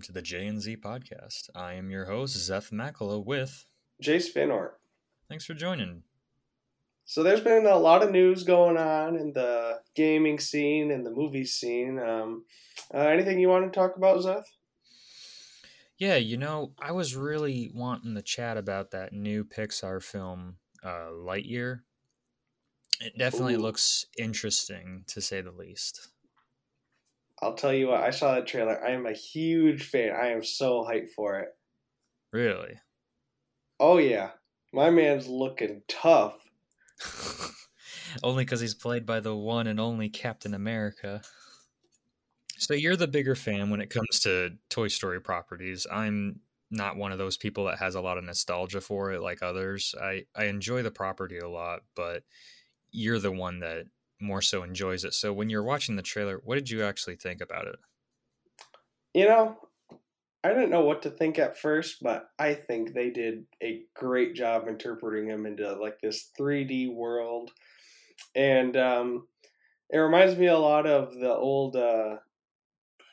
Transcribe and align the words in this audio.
welcome 0.00 0.14
to 0.14 0.18
the 0.18 0.22
J 0.22 0.46
and 0.46 0.62
Z 0.62 0.78
podcast. 0.78 1.50
I 1.54 1.74
am 1.74 1.90
your 1.90 2.06
host, 2.06 2.34
Zeth 2.34 2.72
Makala 2.72 3.22
with 3.22 3.66
Jayce 4.02 4.32
Van 4.32 4.48
Oort. 4.48 4.70
Thanks 5.28 5.44
for 5.44 5.52
joining. 5.52 6.04
So 7.04 7.22
there's 7.22 7.42
been 7.42 7.66
a 7.66 7.76
lot 7.76 8.02
of 8.02 8.10
news 8.10 8.42
going 8.42 8.78
on 8.78 9.16
in 9.16 9.34
the 9.34 9.80
gaming 9.94 10.38
scene 10.38 10.90
and 10.90 11.04
the 11.04 11.10
movie 11.10 11.44
scene. 11.44 11.98
Um, 11.98 12.46
uh, 12.94 12.96
anything 12.96 13.40
you 13.40 13.48
want 13.48 13.70
to 13.70 13.78
talk 13.78 13.98
about, 13.98 14.20
Zeth? 14.20 14.44
Yeah, 15.98 16.16
you 16.16 16.38
know, 16.38 16.72
I 16.80 16.92
was 16.92 17.14
really 17.14 17.70
wanting 17.74 18.14
to 18.14 18.22
chat 18.22 18.56
about 18.56 18.92
that 18.92 19.12
new 19.12 19.44
Pixar 19.44 20.02
film, 20.02 20.56
uh, 20.82 21.10
Lightyear. 21.12 21.80
It 23.02 23.18
definitely 23.18 23.56
Ooh. 23.56 23.58
looks 23.58 24.06
interesting, 24.16 25.04
to 25.08 25.20
say 25.20 25.42
the 25.42 25.52
least. 25.52 26.08
I'll 27.42 27.54
tell 27.54 27.72
you 27.72 27.88
what, 27.88 28.02
I 28.02 28.10
saw 28.10 28.34
that 28.34 28.46
trailer. 28.46 28.82
I 28.84 28.90
am 28.90 29.06
a 29.06 29.12
huge 29.12 29.84
fan. 29.84 30.14
I 30.14 30.28
am 30.28 30.44
so 30.44 30.84
hyped 30.84 31.10
for 31.10 31.40
it. 31.40 31.48
Really? 32.32 32.78
Oh, 33.78 33.98
yeah. 33.98 34.32
My 34.72 34.90
man's 34.90 35.26
looking 35.26 35.82
tough. 35.88 36.50
only 38.22 38.44
because 38.44 38.60
he's 38.60 38.74
played 38.74 39.06
by 39.06 39.20
the 39.20 39.34
one 39.34 39.66
and 39.66 39.80
only 39.80 40.08
Captain 40.08 40.54
America. 40.54 41.22
So 42.58 42.74
you're 42.74 42.96
the 42.96 43.08
bigger 43.08 43.34
fan 43.34 43.70
when 43.70 43.80
it 43.80 43.90
comes 43.90 44.20
to 44.20 44.50
Toy 44.68 44.88
Story 44.88 45.20
properties. 45.20 45.86
I'm 45.90 46.40
not 46.70 46.96
one 46.96 47.10
of 47.10 47.18
those 47.18 47.36
people 47.36 47.64
that 47.64 47.78
has 47.78 47.94
a 47.94 48.00
lot 48.00 48.18
of 48.18 48.24
nostalgia 48.24 48.80
for 48.80 49.12
it 49.12 49.22
like 49.22 49.42
others. 49.42 49.94
I, 50.00 50.24
I 50.36 50.44
enjoy 50.44 50.82
the 50.82 50.90
property 50.90 51.38
a 51.38 51.48
lot, 51.48 51.80
but 51.96 52.22
you're 52.90 53.18
the 53.18 53.32
one 53.32 53.60
that 53.60 53.86
more 54.20 54.42
so 54.42 54.62
enjoys 54.62 55.04
it. 55.04 55.14
So 55.14 55.32
when 55.32 55.50
you're 55.50 55.62
watching 55.62 55.96
the 55.96 56.02
trailer, 56.02 56.40
what 56.44 56.56
did 56.56 56.70
you 56.70 56.84
actually 56.84 57.16
think 57.16 57.40
about 57.40 57.66
it? 57.66 57.76
You 59.14 59.26
know, 59.26 59.56
I 60.44 60.50
didn't 60.50 60.70
know 60.70 60.84
what 60.84 61.02
to 61.02 61.10
think 61.10 61.38
at 61.38 61.58
first, 61.58 62.02
but 62.02 62.28
I 62.38 62.54
think 62.54 62.92
they 62.92 63.10
did 63.10 63.44
a 63.62 63.82
great 63.94 64.34
job 64.34 64.68
interpreting 64.68 65.28
him 65.28 65.46
into 65.46 65.72
like 65.74 66.00
this 66.00 66.30
3D 66.38 66.94
world. 66.94 67.50
And 68.34 68.76
um, 68.76 69.26
it 69.90 69.98
reminds 69.98 70.38
me 70.38 70.46
a 70.46 70.58
lot 70.58 70.86
of 70.86 71.14
the 71.14 71.34
old 71.34 71.76
uh, 71.76 72.16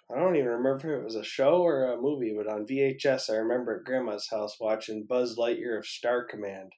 I 0.09 0.19
don't 0.19 0.37
even 0.37 0.47
remember 0.47 0.95
if 0.95 1.01
it 1.01 1.03
was 1.03 1.15
a 1.15 1.23
show 1.23 1.61
or 1.61 1.91
a 1.91 2.01
movie, 2.01 2.33
but 2.35 2.47
on 2.47 2.65
VHS, 2.65 3.29
I 3.29 3.37
remember 3.37 3.77
at 3.77 3.83
Grandma's 3.83 4.29
house 4.29 4.57
watching 4.59 5.03
Buzz 5.03 5.35
Lightyear 5.37 5.79
of 5.79 5.85
Star 5.85 6.23
Command. 6.23 6.71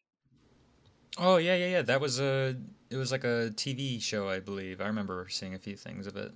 Oh 1.18 1.38
yeah, 1.38 1.56
yeah, 1.56 1.68
yeah. 1.68 1.82
That 1.82 2.02
was 2.02 2.20
a 2.20 2.56
it 2.90 2.96
was 2.96 3.12
like 3.12 3.24
a 3.24 3.52
TV 3.56 4.00
show, 4.00 4.30
I 4.30 4.40
believe. 4.40 4.82
I 4.82 4.88
remember 4.88 5.28
seeing 5.30 5.54
a 5.54 5.60
few 5.60 5.76
things 5.76 6.08
of 6.08 6.16
it. 6.16 6.34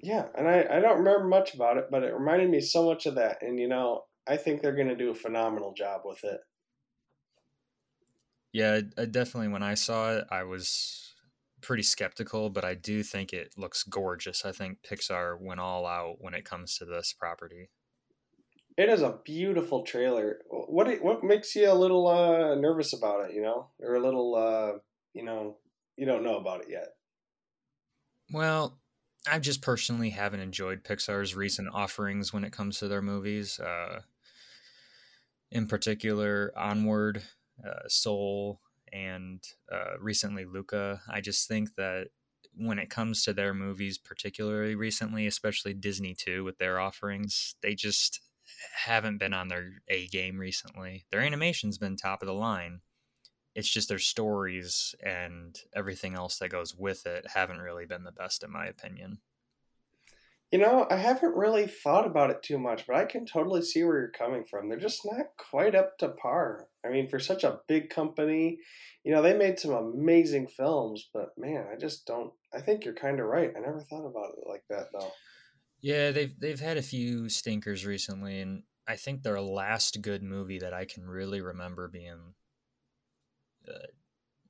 Yeah, 0.00 0.28
and 0.36 0.46
I, 0.48 0.60
I 0.76 0.80
don't 0.80 0.98
remember 0.98 1.24
much 1.26 1.54
about 1.54 1.78
it, 1.78 1.90
but 1.90 2.02
it 2.04 2.12
reminded 2.14 2.50
me 2.50 2.60
so 2.60 2.84
much 2.86 3.06
of 3.06 3.14
that. 3.16 3.42
And, 3.42 3.58
you 3.58 3.68
know, 3.68 4.04
I 4.26 4.36
think 4.36 4.60
they're 4.60 4.74
going 4.74 4.88
to 4.88 4.96
do 4.96 5.10
a 5.10 5.14
phenomenal 5.14 5.72
job 5.72 6.02
with 6.04 6.22
it. 6.24 6.40
Yeah, 8.52 8.80
I 8.96 9.04
definitely 9.06 9.48
when 9.48 9.62
I 9.62 9.74
saw 9.74 10.12
it, 10.16 10.26
I 10.30 10.44
was 10.44 11.14
pretty 11.60 11.82
skeptical, 11.82 12.50
but 12.50 12.64
I 12.64 12.74
do 12.74 13.02
think 13.02 13.32
it 13.32 13.54
looks 13.58 13.82
gorgeous. 13.82 14.44
I 14.44 14.52
think 14.52 14.82
Pixar 14.82 15.38
went 15.40 15.60
all 15.60 15.86
out 15.86 16.20
when 16.20 16.34
it 16.34 16.44
comes 16.44 16.78
to 16.78 16.84
this 16.84 17.12
property. 17.12 17.70
It 18.76 18.88
is 18.88 19.02
a 19.02 19.18
beautiful 19.24 19.82
trailer. 19.82 20.40
What 20.48 20.88
what 21.02 21.22
makes 21.22 21.54
you 21.54 21.70
a 21.70 21.74
little 21.74 22.08
uh, 22.08 22.56
nervous 22.56 22.92
about 22.92 23.28
it, 23.28 23.34
you 23.34 23.42
know? 23.42 23.68
Or 23.80 23.94
a 23.94 24.02
little, 24.02 24.34
uh, 24.34 24.78
you 25.12 25.24
know, 25.24 25.58
you 25.96 26.06
don't 26.06 26.24
know 26.24 26.38
about 26.38 26.62
it 26.62 26.70
yet? 26.70 26.88
Well, 28.32 28.80
I 29.30 29.38
just 29.38 29.62
personally 29.62 30.10
haven't 30.10 30.40
enjoyed 30.40 30.82
Pixar's 30.82 31.36
recent 31.36 31.68
offerings 31.72 32.32
when 32.32 32.44
it 32.44 32.52
comes 32.52 32.78
to 32.78 32.88
their 32.88 33.02
movies. 33.02 33.60
Uh, 33.60 34.02
in 35.52 35.68
particular, 35.68 36.52
Onward, 36.56 37.22
uh, 37.64 37.88
Soul, 37.88 38.60
and 38.92 39.42
uh, 39.70 39.98
recently 40.00 40.44
Luca. 40.44 41.00
I 41.08 41.20
just 41.20 41.46
think 41.46 41.76
that 41.76 42.08
when 42.56 42.78
it 42.78 42.90
comes 42.90 43.22
to 43.24 43.32
their 43.32 43.54
movies, 43.54 43.98
particularly 43.98 44.74
recently, 44.74 45.26
especially 45.26 45.74
Disney 45.74 46.14
too, 46.14 46.44
with 46.44 46.58
their 46.58 46.80
offerings, 46.80 47.54
they 47.62 47.74
just 47.74 48.20
haven't 48.74 49.18
been 49.18 49.34
on 49.34 49.48
their 49.48 49.82
A 49.88 50.06
game 50.08 50.38
recently. 50.38 51.06
Their 51.10 51.20
animation's 51.20 51.78
been 51.78 51.96
top 51.96 52.22
of 52.22 52.26
the 52.26 52.34
line. 52.34 52.80
It's 53.54 53.68
just 53.68 53.88
their 53.88 53.98
stories 53.98 54.94
and 55.04 55.56
everything 55.74 56.14
else 56.14 56.38
that 56.38 56.48
goes 56.48 56.74
with 56.74 57.06
it 57.06 57.26
haven't 57.32 57.60
really 57.60 57.86
been 57.86 58.04
the 58.04 58.12
best, 58.12 58.42
in 58.42 58.50
my 58.50 58.66
opinion. 58.66 59.18
You 60.50 60.58
know, 60.58 60.86
I 60.88 60.96
haven't 60.96 61.36
really 61.36 61.66
thought 61.66 62.06
about 62.06 62.30
it 62.30 62.42
too 62.42 62.58
much, 62.58 62.86
but 62.86 62.94
I 62.96 63.06
can 63.06 63.26
totally 63.26 63.62
see 63.62 63.82
where 63.82 63.98
you're 63.98 64.10
coming 64.10 64.44
from. 64.44 64.68
They're 64.68 64.78
just 64.78 65.04
not 65.04 65.26
quite 65.36 65.74
up 65.74 65.98
to 65.98 66.10
par. 66.10 66.68
I 66.84 66.90
mean, 66.90 67.08
for 67.08 67.18
such 67.18 67.42
a 67.42 67.60
big 67.66 67.90
company, 67.90 68.58
you 69.02 69.12
know, 69.12 69.20
they 69.20 69.36
made 69.36 69.58
some 69.58 69.72
amazing 69.72 70.46
films, 70.46 71.08
but 71.12 71.36
man, 71.36 71.66
I 71.72 71.76
just 71.76 72.06
don't. 72.06 72.32
I 72.52 72.60
think 72.60 72.84
you're 72.84 72.94
kind 72.94 73.18
of 73.18 73.26
right. 73.26 73.52
I 73.56 73.60
never 73.60 73.82
thought 73.82 74.06
about 74.06 74.34
it 74.38 74.48
like 74.48 74.62
that, 74.70 74.86
though. 74.92 75.10
Yeah, 75.84 76.10
they've 76.10 76.38
they've 76.40 76.58
had 76.60 76.78
a 76.78 76.82
few 76.82 77.28
stinkers 77.28 77.84
recently, 77.86 78.40
and 78.40 78.64
I 78.88 78.96
think 78.96 79.22
their 79.22 79.40
last 79.40 80.02
good 80.02 80.22
movie 80.22 80.58
that 80.58 80.72
I 80.74 80.84
can 80.84 81.06
really 81.06 81.40
remember 81.40 81.86
being 81.88 82.34
uh, 83.68 83.86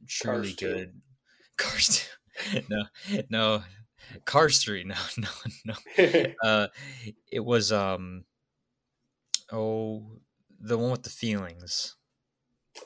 truly 0.09 0.53
Cars 0.53 0.57
2. 0.57 0.79
good. 0.79 1.03
Cars, 1.59 2.09
two. 2.35 2.63
no, 2.69 2.85
no, 3.31 3.65
Cars 4.27 4.63
three. 4.63 4.85
No, 4.85 4.97
no, 5.19 5.29
no. 5.67 5.75
Uh, 6.43 6.69
it 7.31 7.41
was 7.41 7.73
um, 7.73 8.25
oh, 9.51 10.21
the 10.61 10.77
one 10.79 10.91
with 10.91 11.03
the 11.03 11.11
feelings. 11.11 11.97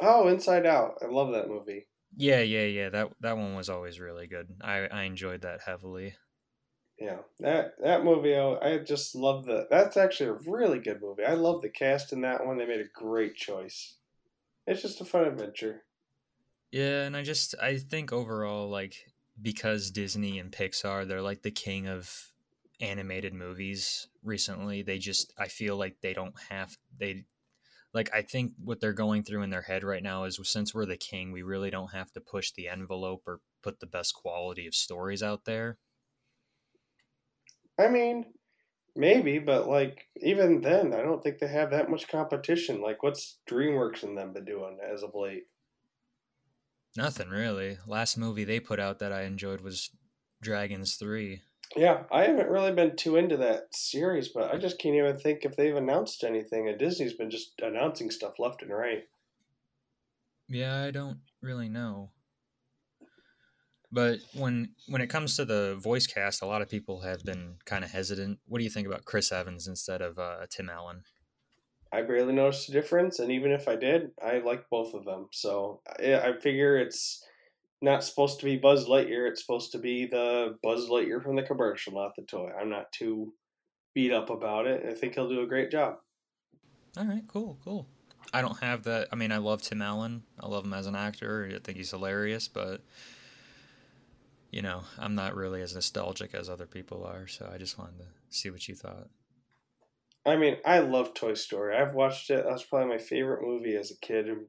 oh, 0.00 0.26
Inside 0.26 0.66
Out. 0.66 0.98
I 1.02 1.06
love 1.06 1.30
that 1.32 1.46
movie. 1.48 1.86
Yeah, 2.16 2.40
yeah, 2.40 2.64
yeah. 2.64 2.88
That 2.90 3.12
that 3.20 3.36
one 3.36 3.54
was 3.54 3.68
always 3.70 4.00
really 4.00 4.26
good. 4.26 4.56
I 4.60 4.86
I 4.88 5.02
enjoyed 5.04 5.42
that 5.42 5.62
heavily. 5.62 6.16
Yeah, 6.98 7.18
that 7.38 7.74
that 7.80 8.04
movie, 8.04 8.36
I 8.36 8.78
just 8.78 9.14
love 9.14 9.44
the. 9.44 9.68
That's 9.70 9.96
actually 9.96 10.30
a 10.30 10.50
really 10.50 10.80
good 10.80 11.00
movie. 11.00 11.24
I 11.24 11.34
love 11.34 11.62
the 11.62 11.68
cast 11.68 12.12
in 12.12 12.22
that 12.22 12.44
one. 12.44 12.58
They 12.58 12.66
made 12.66 12.80
a 12.80 12.88
great 12.92 13.36
choice. 13.36 13.94
It's 14.66 14.82
just 14.82 15.00
a 15.00 15.04
fun 15.04 15.24
adventure. 15.24 15.84
Yeah, 16.72 17.04
and 17.04 17.16
I 17.16 17.22
just 17.22 17.54
I 17.62 17.78
think 17.78 18.12
overall 18.12 18.68
like 18.68 19.12
because 19.40 19.90
Disney 19.90 20.38
and 20.38 20.50
Pixar 20.50 21.06
they're 21.06 21.22
like 21.22 21.42
the 21.42 21.50
king 21.52 21.86
of 21.86 22.32
animated 22.80 23.32
movies 23.32 24.08
recently. 24.22 24.82
They 24.82 24.98
just 24.98 25.32
I 25.38 25.48
feel 25.48 25.76
like 25.76 25.96
they 26.02 26.12
don't 26.12 26.34
have 26.50 26.76
they 26.98 27.26
like 27.94 28.10
I 28.12 28.22
think 28.22 28.52
what 28.62 28.80
they're 28.80 28.92
going 28.92 29.22
through 29.22 29.42
in 29.42 29.50
their 29.50 29.62
head 29.62 29.84
right 29.84 30.02
now 30.02 30.24
is 30.24 30.38
since 30.42 30.74
we're 30.74 30.84
the 30.84 30.96
king, 30.96 31.32
we 31.32 31.42
really 31.42 31.70
don't 31.70 31.92
have 31.92 32.12
to 32.12 32.20
push 32.20 32.52
the 32.52 32.68
envelope 32.68 33.22
or 33.26 33.40
put 33.62 33.80
the 33.80 33.86
best 33.86 34.14
quality 34.14 34.66
of 34.66 34.74
stories 34.74 35.22
out 35.22 35.44
there. 35.44 35.78
I 37.78 37.88
mean, 37.88 38.24
maybe, 38.96 39.38
but 39.38 39.68
like 39.68 40.06
even 40.16 40.60
then, 40.60 40.92
I 40.92 41.02
don't 41.02 41.22
think 41.22 41.38
they 41.38 41.48
have 41.48 41.70
that 41.70 41.90
much 41.90 42.08
competition. 42.08 42.80
Like, 42.82 43.02
what's 43.02 43.38
DreamWorks 43.48 44.02
and 44.02 44.16
them 44.16 44.32
been 44.32 44.44
doing 44.44 44.78
as 44.82 45.02
of 45.02 45.10
late? 45.14 45.44
Nothing 46.96 47.28
really. 47.28 47.78
Last 47.86 48.16
movie 48.18 48.44
they 48.44 48.60
put 48.60 48.80
out 48.80 48.98
that 48.98 49.12
I 49.12 49.22
enjoyed 49.22 49.60
was 49.60 49.90
Dragons 50.42 50.96
3. 50.96 51.42
Yeah, 51.76 52.04
I 52.10 52.24
haven't 52.24 52.48
really 52.48 52.72
been 52.72 52.96
too 52.96 53.16
into 53.16 53.36
that 53.36 53.74
series, 53.74 54.28
but 54.28 54.52
I 54.52 54.58
just 54.58 54.78
can't 54.78 54.96
even 54.96 55.18
think 55.18 55.44
if 55.44 55.54
they've 55.54 55.76
announced 55.76 56.24
anything. 56.24 56.68
And 56.68 56.78
Disney's 56.78 57.12
been 57.12 57.30
just 57.30 57.52
announcing 57.60 58.10
stuff 58.10 58.38
left 58.38 58.62
and 58.62 58.72
right. 58.72 59.04
Yeah, 60.48 60.82
I 60.82 60.90
don't 60.90 61.18
really 61.42 61.68
know. 61.68 62.10
But 63.90 64.18
when 64.34 64.70
when 64.86 65.00
it 65.00 65.08
comes 65.08 65.36
to 65.36 65.44
the 65.44 65.76
voice 65.76 66.06
cast, 66.06 66.42
a 66.42 66.46
lot 66.46 66.60
of 66.60 66.68
people 66.68 67.00
have 67.00 67.24
been 67.24 67.56
kind 67.64 67.84
of 67.84 67.90
hesitant. 67.90 68.38
What 68.46 68.58
do 68.58 68.64
you 68.64 68.70
think 68.70 68.86
about 68.86 69.04
Chris 69.04 69.32
Evans 69.32 69.66
instead 69.66 70.02
of 70.02 70.18
uh, 70.18 70.46
Tim 70.50 70.68
Allen? 70.68 71.02
I 71.90 72.02
barely 72.02 72.34
noticed 72.34 72.68
a 72.68 72.72
difference, 72.72 73.18
and 73.18 73.32
even 73.32 73.50
if 73.50 73.66
I 73.66 73.76
did, 73.76 74.10
I 74.22 74.38
like 74.38 74.68
both 74.70 74.92
of 74.92 75.06
them. 75.06 75.28
So 75.32 75.80
I, 75.98 76.14
I 76.16 76.38
figure 76.38 76.76
it's 76.76 77.24
not 77.80 78.04
supposed 78.04 78.40
to 78.40 78.44
be 78.44 78.56
Buzz 78.56 78.86
Lightyear. 78.86 79.28
It's 79.28 79.40
supposed 79.40 79.72
to 79.72 79.78
be 79.78 80.04
the 80.06 80.58
Buzz 80.62 80.88
Lightyear 80.88 81.22
from 81.22 81.36
the 81.36 81.42
commercial, 81.42 81.94
not 81.94 82.12
the 82.14 82.24
toy. 82.24 82.50
I'm 82.60 82.68
not 82.68 82.92
too 82.92 83.32
beat 83.94 84.12
up 84.12 84.28
about 84.28 84.66
it. 84.66 84.84
I 84.86 84.92
think 84.92 85.14
he'll 85.14 85.30
do 85.30 85.40
a 85.42 85.46
great 85.46 85.70
job. 85.70 85.96
All 86.98 87.06
right, 87.06 87.24
cool, 87.26 87.58
cool. 87.64 87.86
I 88.34 88.42
don't 88.42 88.58
have 88.60 88.82
that. 88.84 89.08
I 89.10 89.16
mean, 89.16 89.32
I 89.32 89.38
love 89.38 89.62
Tim 89.62 89.80
Allen. 89.80 90.22
I 90.38 90.46
love 90.46 90.64
him 90.64 90.74
as 90.74 90.86
an 90.86 90.96
actor. 90.96 91.50
I 91.54 91.58
think 91.58 91.78
he's 91.78 91.90
hilarious, 91.90 92.48
but 92.48 92.82
you 94.50 94.62
know, 94.62 94.82
I'm 94.98 95.14
not 95.14 95.36
really 95.36 95.62
as 95.62 95.74
nostalgic 95.74 96.34
as 96.34 96.48
other 96.48 96.66
people 96.66 97.04
are. 97.04 97.26
So 97.26 97.50
I 97.52 97.58
just 97.58 97.78
wanted 97.78 97.98
to 97.98 98.06
see 98.30 98.50
what 98.50 98.66
you 98.68 98.74
thought. 98.74 99.08
I 100.26 100.36
mean, 100.36 100.56
I 100.64 100.80
love 100.80 101.14
Toy 101.14 101.34
Story. 101.34 101.76
I've 101.76 101.94
watched 101.94 102.30
it. 102.30 102.44
That 102.44 102.52
was 102.52 102.64
probably 102.64 102.88
my 102.88 102.98
favorite 102.98 103.42
movie 103.42 103.76
as 103.76 103.90
a 103.90 103.96
kid, 103.96 104.28
and 104.28 104.46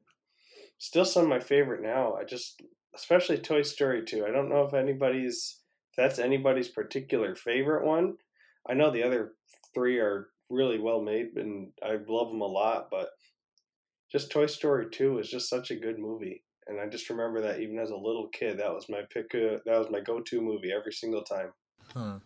still 0.78 1.04
some 1.04 1.22
of 1.22 1.28
my 1.28 1.40
favorite 1.40 1.82
now. 1.82 2.14
I 2.14 2.24
just, 2.24 2.60
especially 2.94 3.38
Toy 3.38 3.62
Story 3.62 4.04
2. 4.04 4.26
I 4.26 4.30
don't 4.30 4.50
know 4.50 4.64
if 4.64 4.74
anybody's, 4.74 5.60
if 5.90 5.96
that's 5.96 6.18
anybody's 6.18 6.68
particular 6.68 7.34
favorite 7.34 7.86
one. 7.86 8.16
I 8.68 8.74
know 8.74 8.90
the 8.90 9.02
other 9.02 9.32
three 9.72 9.98
are 9.98 10.28
really 10.50 10.78
well 10.78 11.00
made, 11.00 11.36
and 11.36 11.72
I 11.82 11.98
love 12.06 12.28
them 12.28 12.42
a 12.42 12.46
lot. 12.46 12.88
But 12.90 13.10
just 14.12 14.30
Toy 14.30 14.46
Story 14.46 14.86
Two 14.90 15.18
is 15.18 15.30
just 15.30 15.48
such 15.48 15.70
a 15.70 15.76
good 15.76 15.98
movie, 15.98 16.42
and 16.66 16.80
I 16.80 16.86
just 16.86 17.10
remember 17.10 17.40
that 17.42 17.60
even 17.60 17.78
as 17.78 17.90
a 17.90 17.96
little 17.96 18.28
kid, 18.28 18.58
that 18.58 18.72
was 18.72 18.88
my 18.88 19.02
pick. 19.12 19.34
Uh, 19.34 19.58
that 19.66 19.78
was 19.78 19.90
my 19.90 20.00
go-to 20.00 20.40
movie 20.40 20.72
every 20.72 20.92
single 20.92 21.22
time. 21.22 21.52
Huh. 21.94 22.18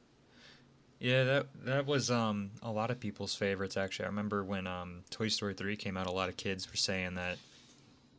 Yeah, 0.98 1.24
that 1.24 1.46
that 1.64 1.86
was 1.86 2.10
um 2.10 2.52
a 2.62 2.70
lot 2.70 2.90
of 2.90 3.00
people's 3.00 3.34
favorites 3.34 3.76
actually. 3.76 4.06
I 4.06 4.08
remember 4.08 4.44
when 4.44 4.66
um 4.66 5.02
Toy 5.10 5.28
Story 5.28 5.54
3 5.54 5.76
came 5.76 5.96
out, 5.96 6.06
a 6.06 6.12
lot 6.12 6.28
of 6.28 6.36
kids 6.36 6.70
were 6.70 6.76
saying 6.76 7.14
that 7.16 7.38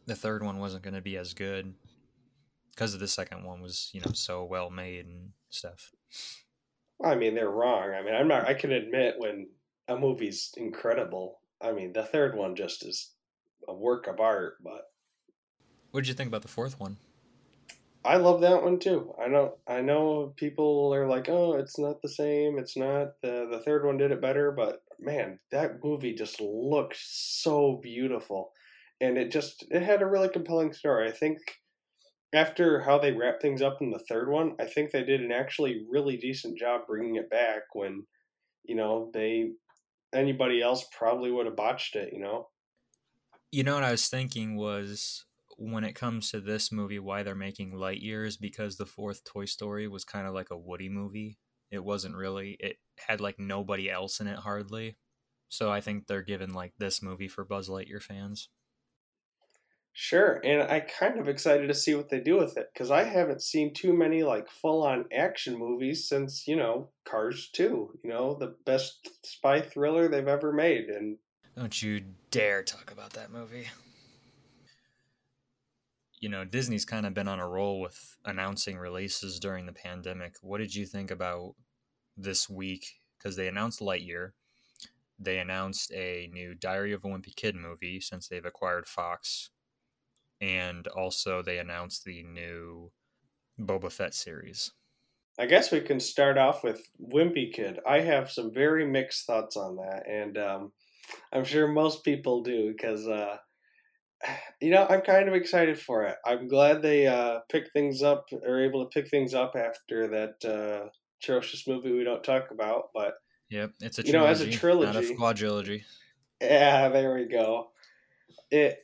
the 0.06 0.16
third 0.16 0.44
one 0.44 0.60
wasn't 0.60 0.84
going 0.84 0.94
to 0.94 1.02
be 1.02 1.18
as 1.18 1.34
good 1.34 1.74
because 2.72 2.94
of 2.94 3.00
the 3.00 3.08
second 3.08 3.44
one 3.44 3.62
was, 3.62 3.90
you 3.94 4.02
know, 4.02 4.12
so 4.14 4.44
well 4.44 4.70
made 4.70 5.06
and 5.06 5.32
stuff. 5.50 5.92
I 7.04 7.16
mean, 7.16 7.34
they're 7.34 7.50
wrong. 7.50 7.94
I 7.94 8.04
mean, 8.04 8.14
I'm 8.14 8.28
not 8.28 8.48
I 8.48 8.54
can 8.54 8.72
admit 8.72 9.16
when 9.18 9.48
a 9.88 9.98
movie's 9.98 10.54
incredible. 10.58 11.40
I 11.62 11.72
mean, 11.72 11.94
the 11.94 12.04
third 12.04 12.36
one 12.36 12.56
just 12.56 12.86
is 12.86 13.12
a 13.68 13.74
work 13.74 14.08
of 14.08 14.20
art, 14.20 14.58
but 14.64 14.84
What 15.96 16.04
did 16.04 16.10
you 16.10 16.14
think 16.14 16.28
about 16.28 16.42
the 16.42 16.50
fourth 16.50 16.78
one? 16.78 16.98
I 18.04 18.18
love 18.18 18.42
that 18.42 18.62
one 18.62 18.80
too. 18.80 19.16
I 19.18 19.30
know 19.30 19.56
I 19.66 19.80
know 19.80 20.34
people 20.36 20.94
are 20.94 21.08
like, 21.08 21.30
"Oh, 21.30 21.54
it's 21.54 21.80
not 21.80 22.02
the 22.02 22.10
same. 22.10 22.60
It's 22.60 22.76
not 22.76 23.22
the 23.22 23.48
the 23.50 23.62
third 23.64 23.86
one 23.86 23.96
did 23.96 24.12
it 24.12 24.20
better." 24.20 24.52
But 24.52 24.84
man, 25.00 25.40
that 25.52 25.82
movie 25.82 26.14
just 26.14 26.42
looked 26.42 26.98
so 26.98 27.80
beautiful, 27.82 28.52
and 29.00 29.18
it 29.18 29.32
just 29.32 29.64
it 29.72 29.84
had 29.84 30.02
a 30.02 30.06
really 30.06 30.28
compelling 30.28 30.74
story. 30.74 31.08
I 31.08 31.14
think 31.14 31.38
after 32.34 32.82
how 32.82 33.00
they 33.00 33.14
wrapped 33.14 33.42
things 33.42 33.62
up 33.62 33.82
in 33.82 33.90
the 33.90 34.04
third 34.10 34.30
one, 34.30 34.58
I 34.60 34.66
think 34.66 34.92
they 34.92 35.06
did 35.06 35.22
an 35.22 35.32
actually 35.32 35.86
really 35.90 36.18
decent 36.18 36.58
job 36.60 36.88
bringing 36.88 37.16
it 37.16 37.30
back. 37.30 37.74
When 37.74 38.06
you 38.66 38.76
know 38.76 39.12
they 39.14 39.52
anybody 40.12 40.62
else 40.62 40.86
probably 40.92 41.32
would 41.32 41.46
have 41.46 41.56
botched 41.56 41.96
it. 41.96 42.12
You 42.12 42.20
know. 42.20 42.50
You 43.50 43.64
know 43.64 43.76
what 43.76 43.86
I 43.86 43.92
was 43.92 44.10
thinking 44.10 44.58
was 44.58 45.24
when 45.58 45.84
it 45.84 45.94
comes 45.96 46.32
to 46.32 46.42
this 46.42 46.72
movie, 46.72 47.00
why 47.00 47.24
they're 47.24 47.36
making 47.36 47.74
light 47.76 48.02
years 48.02 48.38
because 48.38 48.78
the 48.78 48.86
fourth 48.86 49.24
Toy 49.24 49.46
Story 49.46 49.88
was 49.88 50.04
kind 50.04 50.28
of 50.28 50.34
like 50.34 50.52
a 50.52 50.58
Woody 50.58 50.90
movie. 50.90 51.38
It 51.72 51.84
wasn't 51.84 52.16
really. 52.16 52.58
It 52.60 52.78
had 53.08 53.22
like 53.22 53.40
nobody 53.40 53.90
else 53.90 54.20
in 54.20 54.28
it 54.28 54.40
hardly. 54.40 54.98
So 55.50 55.72
I 55.72 55.82
think 55.82 56.08
they're 56.08 56.22
giving 56.22 56.54
like 56.54 56.74
this 56.78 57.02
movie 57.02 57.28
for 57.28 57.46
Buzz 57.46 57.70
Lightyear 57.70 58.02
fans. 58.02 58.50
Sure, 59.98 60.42
and 60.44 60.62
I 60.62 60.82
kind 60.82 61.18
of 61.20 61.30
excited 61.30 61.68
to 61.68 61.74
see 61.74 61.96
what 61.96 62.10
they 62.10 62.20
do 62.20 62.38
with 62.38 62.58
it 62.58 62.70
because 62.74 62.92
I 62.92 63.04
haven't 63.06 63.42
seen 63.42 63.74
too 63.74 63.94
many 63.94 64.24
like 64.24 64.50
full-on 64.50 65.06
action 65.14 65.58
movies 65.58 66.08
since 66.08 66.48
you 66.48 66.58
know 66.58 66.90
Cars 67.06 67.50
Two. 67.54 67.98
You 68.04 68.10
know, 68.10 68.36
the 68.36 68.58
best 68.66 69.10
spy 69.26 69.62
thriller 69.62 70.10
they've 70.10 70.28
ever 70.28 70.52
made, 70.52 70.90
and 70.90 71.18
Don't 71.56 71.82
you 71.82 72.04
dare 72.32 72.64
talk 72.64 72.92
about 72.92 73.14
that 73.14 73.32
movie. 73.32 73.68
You 76.26 76.32
know, 76.32 76.44
Disney's 76.44 76.86
kind 76.86 77.06
of 77.06 77.14
been 77.14 77.28
on 77.28 77.40
a 77.40 77.48
roll 77.48 77.80
with 77.80 78.18
announcing 78.26 78.80
releases 78.80 79.40
during 79.40 79.68
the 79.68 79.72
pandemic. 79.72 80.34
What 80.42 80.58
did 80.58 80.74
you 80.74 80.88
think 80.88 81.12
about 81.12 81.54
this 82.18 82.50
week? 82.50 82.96
Because 83.16 83.36
they 83.36 83.48
announced 83.48 83.80
Lightyear. 83.80 84.32
They 85.20 85.38
announced 85.38 85.94
a 85.94 86.28
new 86.34 86.56
Diary 86.56 86.94
of 86.94 87.06
a 87.06 87.08
Wimpy 87.08 87.36
Kid 87.36 87.56
movie 87.56 88.02
since 88.02 88.28
they've 88.28 88.44
acquired 88.44 88.88
Fox. 88.88 89.52
And 90.42 90.88
also, 90.88 91.44
they 91.44 91.60
announced 91.60 92.06
the 92.06 92.24
new 92.24 92.92
Boba 93.62 93.92
Fett 93.92 94.16
series. 94.16 94.72
I 95.38 95.46
guess 95.46 95.72
we 95.72 95.80
can 95.80 96.00
start 96.00 96.40
off 96.40 96.64
with 96.64 96.90
Wimpy 97.00 97.54
Kid. 97.54 97.82
I 97.88 98.00
have 98.00 98.32
some 98.32 98.52
very 98.52 98.88
mixed 98.88 99.28
thoughts 99.28 99.56
on 99.56 99.76
that, 99.76 100.10
and 100.10 100.40
um, 100.40 100.72
I'm 101.32 101.46
sure 101.46 101.68
most 101.68 102.04
people 102.04 102.42
do 102.42 102.72
because, 102.72 103.08
uh, 103.08 103.38
you 104.62 104.72
know, 104.72 104.86
I'm 104.90 105.02
kind 105.02 105.28
of 105.28 105.34
excited 105.36 105.80
for 105.80 106.04
it. 106.04 106.16
I'm 106.26 106.48
glad 106.48 106.82
they 106.82 107.08
uh, 107.08 107.40
picked 107.50 107.72
things 107.74 108.02
up, 108.02 108.26
or 108.32 108.64
able 108.64 108.84
to 108.84 108.90
pick 108.90 109.10
things 109.10 109.34
up 109.34 109.56
after 109.56 110.08
that 110.08 110.46
uh, 110.50 110.90
atrocious 111.22 111.68
movie 111.68 111.92
we 111.92 112.04
don't 112.04 112.24
talk 112.24 112.52
about. 112.52 112.90
But 112.94 113.16
Yep, 113.50 113.74
it's 113.82 114.00
a 114.00 114.06
You 114.06 114.14
trilogy, 114.14 114.26
know, 114.26 114.32
as 114.32 114.42
a 114.42 114.52
trilogy, 114.52 114.94
not 114.94 115.04
a 115.04 115.44
quadrilogy. 115.44 115.84
yeah, 116.42 116.90
there 116.90 117.14
we 117.16 117.26
go. 117.26 117.70
It. 118.52 118.80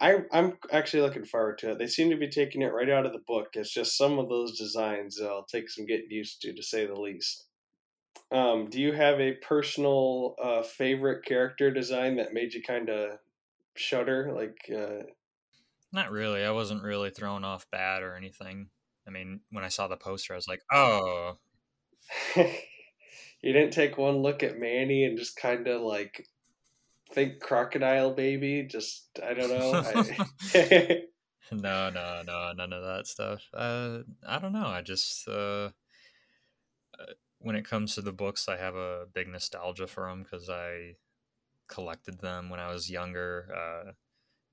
I, 0.00 0.18
I'm 0.32 0.56
actually 0.70 1.02
looking 1.02 1.24
forward 1.24 1.58
to 1.58 1.72
it. 1.72 1.78
They 1.80 1.88
seem 1.88 2.10
to 2.10 2.16
be 2.16 2.28
taking 2.28 2.62
it 2.62 2.72
right 2.72 2.88
out 2.88 3.04
of 3.04 3.12
the 3.12 3.18
book. 3.26 3.48
It's 3.54 3.74
just 3.74 3.98
some 3.98 4.20
of 4.20 4.28
those 4.28 4.56
designs 4.56 5.18
that'll 5.18 5.42
take 5.42 5.68
some 5.68 5.86
getting 5.86 6.10
used 6.10 6.40
to, 6.42 6.54
to 6.54 6.62
say 6.62 6.86
the 6.86 6.94
least. 6.94 7.46
Um, 8.30 8.68
do 8.70 8.80
you 8.80 8.92
have 8.92 9.18
a 9.18 9.32
personal 9.32 10.36
uh, 10.40 10.62
favorite 10.62 11.24
character 11.24 11.72
design 11.72 12.16
that 12.18 12.32
made 12.32 12.54
you 12.54 12.62
kind 12.62 12.88
of 12.90 13.18
shudder? 13.78 14.32
Like, 14.34 14.58
uh, 14.74 15.04
Not 15.92 16.10
really. 16.10 16.44
I 16.44 16.50
wasn't 16.50 16.82
really 16.82 17.10
thrown 17.10 17.44
off 17.44 17.70
bad 17.70 18.02
or 18.02 18.14
anything. 18.14 18.70
I 19.06 19.10
mean, 19.10 19.40
when 19.50 19.64
I 19.64 19.68
saw 19.68 19.88
the 19.88 19.96
poster, 19.96 20.34
I 20.34 20.36
was 20.36 20.48
like, 20.48 20.62
"Oh, 20.72 21.38
you 22.36 23.52
didn't 23.52 23.72
take 23.72 23.98
one 23.98 24.18
look 24.18 24.42
at 24.42 24.58
Manny 24.58 25.04
and 25.04 25.18
just 25.18 25.36
kind 25.36 25.66
of 25.66 25.80
like 25.82 26.26
think 27.12 27.40
crocodile 27.40 28.12
baby. 28.14 28.64
Just 28.64 29.18
I 29.24 29.34
don't 29.34 29.50
know. 29.50 29.82
I, 29.84 31.02
no, 31.52 31.90
no, 31.90 32.22
no, 32.26 32.52
none 32.56 32.72
of 32.72 32.84
that 32.84 33.06
stuff." 33.06 33.42
Uh, 33.54 34.00
I 34.26 34.38
don't 34.38 34.52
know. 34.52 34.66
I 34.66 34.82
just 34.82 35.26
uh, 35.28 35.70
uh, 36.98 37.12
when 37.38 37.56
it 37.56 37.64
comes 37.64 37.94
to 37.94 38.02
the 38.02 38.12
books, 38.12 38.48
I 38.48 38.56
have 38.56 38.74
a 38.74 39.06
big 39.12 39.28
nostalgia 39.28 39.86
for 39.86 40.08
them 40.08 40.22
because 40.22 40.50
I 40.50 40.96
collected 41.68 42.20
them 42.20 42.50
when 42.50 42.60
I 42.60 42.68
was 42.72 42.90
younger. 42.90 43.52
Uh, 43.54 43.92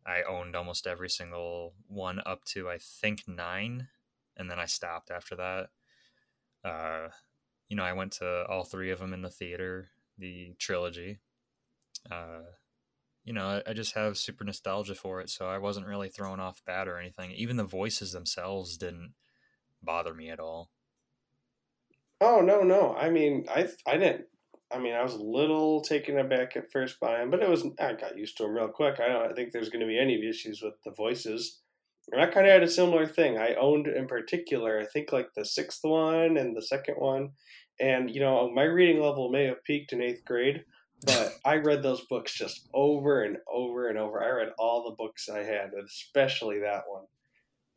I 0.09 0.23
owned 0.23 0.55
almost 0.55 0.87
every 0.87 1.09
single 1.09 1.75
one 1.87 2.21
up 2.25 2.45
to 2.45 2.69
I 2.69 2.77
think 2.79 3.27
nine, 3.27 3.89
and 4.37 4.49
then 4.51 4.59
I 4.59 4.65
stopped 4.65 5.11
after 5.11 5.35
that. 5.37 5.69
Uh, 6.63 7.09
you 7.69 7.75
know, 7.77 7.83
I 7.83 7.93
went 7.93 8.13
to 8.13 8.45
all 8.47 8.63
three 8.63 8.91
of 8.91 8.99
them 8.99 9.13
in 9.13 9.21
the 9.21 9.29
theater, 9.29 9.91
the 10.17 10.55
trilogy. 10.59 11.19
Uh, 12.09 12.43
you 13.23 13.33
know, 13.33 13.61
I, 13.65 13.71
I 13.71 13.73
just 13.73 13.95
have 13.95 14.17
super 14.17 14.43
nostalgia 14.43 14.95
for 14.95 15.21
it, 15.21 15.29
so 15.29 15.47
I 15.49 15.57
wasn't 15.59 15.87
really 15.87 16.09
thrown 16.09 16.39
off 16.39 16.65
bad 16.65 16.87
or 16.87 16.99
anything. 16.99 17.31
Even 17.31 17.57
the 17.57 17.63
voices 17.65 18.13
themselves 18.13 18.77
didn't 18.77 19.15
bother 19.81 20.13
me 20.13 20.29
at 20.29 20.39
all. 20.41 20.71
Oh 22.21 22.41
no, 22.41 22.61
no. 22.63 22.93
I 22.95 23.09
mean, 23.09 23.45
I 23.49 23.69
I 23.85 23.97
didn't. 23.97 24.27
I 24.71 24.79
mean, 24.79 24.93
I 24.93 25.03
was 25.03 25.13
a 25.13 25.21
little 25.21 25.81
taken 25.81 26.17
aback 26.17 26.55
at 26.55 26.71
first 26.71 26.99
by 26.99 27.21
him, 27.21 27.29
but 27.29 27.41
it 27.41 27.49
was 27.49 27.65
I 27.79 27.93
got 27.93 28.17
used 28.17 28.37
to 28.37 28.45
him 28.45 28.55
real 28.55 28.67
quick. 28.67 28.99
I 28.99 29.07
don't 29.07 29.31
I 29.31 29.33
think 29.33 29.51
there's 29.51 29.69
going 29.69 29.81
to 29.81 29.87
be 29.87 29.99
any 29.99 30.27
issues 30.27 30.61
with 30.61 30.73
the 30.83 30.91
voices. 30.91 31.61
And 32.11 32.21
I 32.21 32.27
kind 32.27 32.45
of 32.45 32.53
had 32.53 32.63
a 32.63 32.69
similar 32.69 33.07
thing. 33.07 33.37
I 33.37 33.55
owned 33.55 33.87
in 33.87 34.07
particular, 34.07 34.79
I 34.79 34.85
think 34.85 35.11
like 35.11 35.33
the 35.35 35.45
sixth 35.45 35.79
one 35.83 36.37
and 36.37 36.55
the 36.55 36.61
second 36.61 36.95
one, 36.95 37.31
and 37.79 38.09
you 38.09 38.19
know 38.19 38.51
my 38.51 38.63
reading 38.63 39.01
level 39.01 39.29
may 39.29 39.45
have 39.45 39.63
peaked 39.63 39.93
in 39.93 40.01
eighth 40.01 40.25
grade, 40.25 40.63
but 41.05 41.33
I 41.45 41.55
read 41.57 41.83
those 41.83 42.05
books 42.05 42.33
just 42.33 42.67
over 42.73 43.23
and 43.23 43.37
over 43.51 43.89
and 43.89 43.97
over. 43.97 44.23
I 44.23 44.29
read 44.29 44.53
all 44.57 44.83
the 44.83 44.95
books 44.95 45.29
I 45.29 45.39
had, 45.39 45.71
especially 45.85 46.59
that 46.59 46.83
one. 46.87 47.05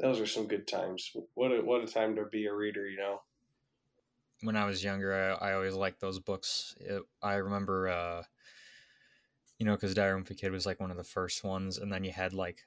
Those 0.00 0.20
are 0.20 0.26
some 0.26 0.46
good 0.46 0.68
times. 0.68 1.10
What 1.34 1.52
a 1.52 1.60
what 1.60 1.82
a 1.82 1.86
time 1.86 2.16
to 2.16 2.24
be 2.24 2.46
a 2.46 2.54
reader, 2.54 2.88
you 2.88 2.98
know. 2.98 3.20
When 4.42 4.56
I 4.56 4.64
was 4.64 4.84
younger, 4.84 5.36
I, 5.40 5.50
I 5.50 5.54
always 5.54 5.74
liked 5.74 6.00
those 6.00 6.20
books. 6.20 6.74
It, 6.80 7.02
I 7.22 7.34
remember, 7.34 7.88
uh, 7.88 8.22
you 9.58 9.66
know, 9.66 9.74
because 9.74 9.94
Diary 9.94 10.20
of 10.20 10.30
a 10.30 10.34
Kid 10.34 10.52
was 10.52 10.66
like 10.66 10.80
one 10.80 10.90
of 10.90 10.96
the 10.96 11.04
first 11.04 11.42
ones, 11.44 11.78
and 11.78 11.92
then 11.92 12.04
you 12.04 12.12
had 12.12 12.32
like 12.32 12.66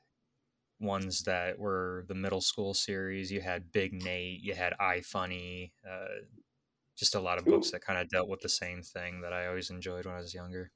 ones 0.79 1.23
that 1.23 1.59
were 1.59 2.05
the 2.07 2.15
middle 2.15 2.41
school 2.41 2.73
series. 2.73 3.31
You 3.31 3.41
had 3.41 3.71
Big 3.71 3.93
Nate, 3.93 4.41
you 4.41 4.55
had 4.55 4.73
I 4.79 5.01
Funny, 5.01 5.73
uh, 5.89 6.25
just 6.97 7.15
a 7.15 7.21
lot 7.21 7.39
of 7.39 7.47
books 7.47 7.71
Ooh. 7.71 7.71
that 7.71 7.81
kind 7.83 7.99
of 7.99 8.09
dealt 8.09 8.29
with 8.29 8.41
the 8.41 8.49
same 8.49 8.83
thing 8.83 9.21
that 9.21 9.33
I 9.33 9.47
always 9.47 9.69
enjoyed 9.71 10.05
when 10.05 10.15
I 10.15 10.19
was 10.21 10.33
younger. 10.33 10.71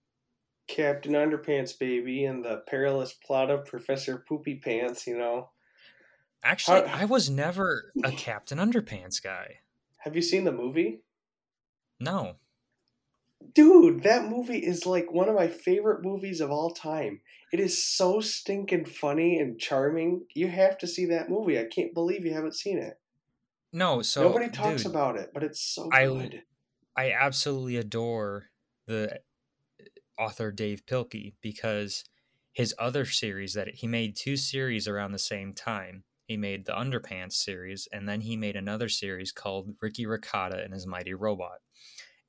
Captain 0.68 1.14
Underpants 1.14 1.76
Baby 1.76 2.24
and 2.24 2.46
the 2.46 2.58
Perilous 2.68 3.14
Plot 3.14 3.50
of 3.50 3.66
Professor 3.66 4.20
Poopy 4.20 4.60
Pants, 4.60 5.08
you 5.08 5.18
know. 5.18 5.50
Actually, 6.44 6.82
How- 6.82 7.02
I 7.02 7.04
was 7.06 7.30
never 7.30 7.94
a 8.04 8.12
Captain 8.14 8.58
Underpants 8.58 9.22
guy. 9.22 9.62
Have 10.06 10.16
you 10.16 10.22
seen 10.22 10.46
the 10.46 10.54
movie? 10.54 11.02
No, 12.00 12.40
Dude, 13.54 14.04
that 14.04 14.30
movie 14.30 14.60
is 14.66 14.86
like 14.86 15.12
one 15.12 15.30
of 15.30 15.36
my 15.36 15.48
favorite 15.48 16.04
movies 16.04 16.42
of 16.42 16.52
all 16.52 16.72
time. 16.72 17.22
It 17.52 17.60
is 17.60 17.84
so 17.84 18.20
stinking 18.22 18.86
funny 18.86 19.40
and 19.40 19.60
charming. 19.60 20.28
You 20.36 20.48
have 20.50 20.78
to 20.80 20.88
see 20.88 21.06
that 21.08 21.30
movie. 21.30 21.60
I 21.60 21.66
can't 21.66 21.94
believe 21.94 22.26
you 22.26 22.34
haven't 22.34 22.56
seen 22.56 22.78
it. 22.78 23.00
no. 23.72 24.02
So 24.02 24.24
Nobody 24.24 24.50
talks 24.50 24.84
dude, 24.84 24.92
about 24.92 25.18
it, 25.18 25.32
but 25.34 25.44
it's 25.44 25.62
so 25.62 25.90
I- 25.92 26.06
good. 26.06 26.44
I 26.98 27.12
absolutely 27.12 27.76
adore 27.78 28.52
the 28.88 29.16
uh, 29.16 30.22
author 30.22 30.52
Dav 30.52 30.86
Pilkey 30.86 31.34
because 31.42 32.06
his 32.54 32.74
other 32.80 33.06
series 33.06 33.54
that 33.54 33.76
he 33.76 33.88
made 33.88 34.16
two 34.16 34.38
series 34.38 34.88
around 34.88 35.12
the 35.12 35.20
same 35.20 35.54
time. 35.54 36.04
He 36.28 36.38
made 36.38 36.66
the 36.66 36.74
Underpants 36.74 37.34
series, 37.34 37.88
and 37.92 38.08
then 38.10 38.22
he 38.22 38.38
made 38.38 38.56
another 38.56 38.90
series 38.90 39.32
called 39.32 39.76
Ricky 39.82 40.06
Ricotta 40.06 40.64
and 40.64 40.74
His 40.74 40.88
Mighty 40.88 41.14
Robot. 41.14 41.62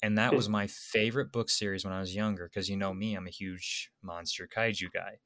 And 0.02 0.18
that 0.18 0.34
was 0.34 0.48
my 0.48 0.66
favorite 0.66 1.32
book 1.32 1.50
series 1.50 1.84
when 1.84 1.94
I 1.94 2.00
was 2.00 2.14
younger 2.14 2.48
because 2.48 2.68
you 2.70 2.76
know 2.76 2.94
me, 2.94 3.14
I'm 3.14 3.26
a 3.26 3.30
huge 3.30 3.92
monster 4.02 4.48
kaiju 4.48 4.92
guy. 4.92 5.20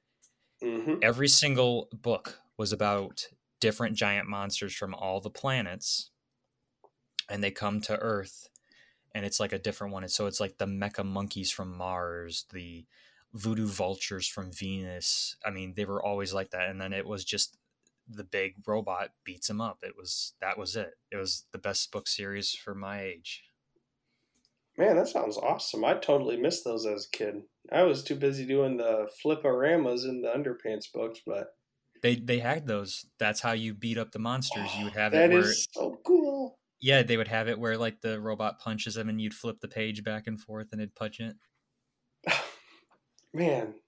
hmm 0.61 1.01
Every 1.03 1.29
single 1.29 1.91
book 1.93 2.41
was 2.57 2.73
about 2.73 3.29
different 3.61 3.97
giant 3.99 4.29
monsters 4.29 4.75
from 4.75 4.95
all 4.95 5.21
the 5.21 5.29
planets, 5.31 6.11
and 7.29 7.43
they 7.43 7.51
come 7.51 7.81
to 7.83 7.99
Earth, 7.99 8.49
and 9.15 9.27
it's 9.27 9.41
like 9.41 9.53
a 9.55 9.61
different 9.61 9.95
one. 9.95 10.05
And 10.05 10.13
so 10.13 10.27
it's 10.29 10.41
like 10.41 10.59
the 10.59 10.67
mecha 10.67 11.07
monkeys 11.07 11.53
from 11.53 11.77
Mars, 11.77 12.47
the 12.53 12.87
voodoo 13.35 13.69
vultures 13.69 14.29
from 14.29 14.53
Venus. 14.53 15.37
I 15.45 15.51
mean, 15.53 15.75
they 15.75 15.87
were 15.87 16.03
always 16.05 16.35
like 16.35 16.53
that. 16.53 16.71
And 16.71 16.81
then 16.81 16.95
it 16.95 17.07
was 17.07 17.25
just 17.27 17.59
the 18.17 18.25
big 18.25 18.67
robot 18.67 19.13
beats 19.25 19.51
him 19.51 19.61
up. 19.61 19.79
It 19.83 19.97
was 19.97 20.35
that 20.41 20.59
was 20.59 20.77
it. 20.77 20.95
It 21.11 21.17
was 21.17 21.47
the 21.53 21.59
best 21.59 21.91
book 21.93 22.09
series 22.09 22.55
for 22.55 22.75
my 22.75 23.03
age. 23.03 23.45
Man, 24.77 24.97
that 24.97 25.07
sounds 25.07 25.37
awesome. 25.39 25.85
I 25.85 25.95
totally 25.95 26.37
missed 26.37 26.65
those 26.65 26.85
as 26.85 27.07
a 27.07 27.11
kid. 27.17 27.45
I 27.71 27.85
was 27.85 28.03
too 28.03 28.17
busy 28.17 28.45
doing 28.45 28.79
the 28.79 29.09
fliporamas 29.25 30.05
in 30.05 30.23
the 30.23 30.29
underpants 30.33 30.91
books, 30.93 31.21
but 31.25 31.55
They 32.03 32.17
they 32.17 32.39
had 32.41 32.67
those. 32.67 33.07
That's 33.19 33.41
how 33.41 33.53
you 33.53 33.75
beat 33.75 33.97
up 33.99 34.13
the 34.13 34.19
monsters. 34.19 34.75
You 34.77 34.85
would 34.85 34.95
have 34.95 35.13
that 35.13 35.31
it 35.31 35.31
where 35.31 35.45
is 35.45 35.67
so 35.73 36.01
cool. 36.07 36.59
yeah, 36.81 37.03
they 37.03 37.17
would 37.17 37.29
have 37.29 37.49
it 37.49 37.59
where 37.59 37.77
like 37.77 38.01
the 38.01 38.21
robot 38.21 38.59
punches 38.59 38.95
them 38.95 39.09
and 39.09 39.21
you'd 39.21 39.35
flip 39.35 39.61
the 39.61 39.69
page 39.69 40.03
back 40.03 40.27
and 40.27 40.41
forth 40.41 40.69
and 40.73 40.81
it'd 40.81 40.95
punch 40.95 41.21
it. 41.21 41.37
Man, 43.33 43.81